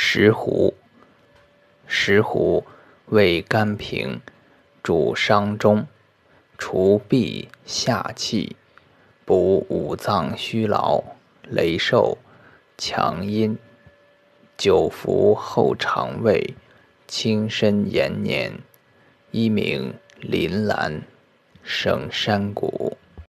[0.00, 0.72] 石斛。
[1.88, 2.62] 石斛
[3.06, 4.20] 味甘平，
[4.80, 5.88] 主伤中，
[6.56, 8.54] 除痹下气，
[9.24, 11.02] 补五脏虚劳，
[11.42, 12.16] 雷瘦，
[12.78, 13.58] 强阴。
[14.56, 16.54] 久服后肠胃，
[17.08, 18.56] 轻身延年。
[19.32, 21.02] 一名林兰，
[21.64, 22.96] 生山谷。